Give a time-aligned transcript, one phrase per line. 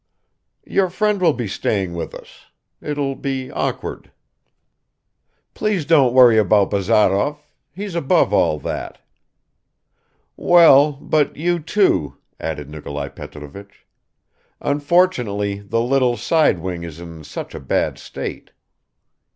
[0.65, 2.45] "Your friend will be staying with us...
[2.81, 4.09] it will be awkward."
[5.53, 7.37] "Please don't worry about Bazarov.
[7.71, 8.99] He's above all that."
[10.35, 13.85] "Well, but you too," added Nikolai Petrovich.
[14.59, 18.49] "Unfortunately the little side wing is in such a bad state."